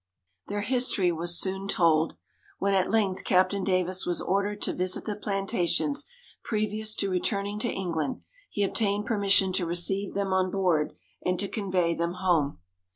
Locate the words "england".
7.69-8.23